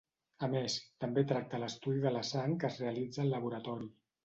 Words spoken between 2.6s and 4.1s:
que es realitza al laboratori.